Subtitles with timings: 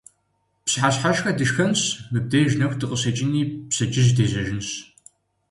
[0.65, 4.69] Пщыхьэщхьэшхэ дышхэнщ, мыбдеж нэху дыкъыщекӀынщи, пщэдджыжь дежьэжынщ.